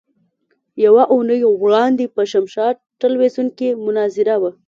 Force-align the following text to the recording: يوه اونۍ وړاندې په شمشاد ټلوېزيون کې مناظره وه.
يوه 0.85 1.03
اونۍ 1.13 1.41
وړاندې 1.63 2.05
په 2.15 2.21
شمشاد 2.31 2.75
ټلوېزيون 2.99 3.47
کې 3.57 3.69
مناظره 3.85 4.35
وه. 4.41 4.51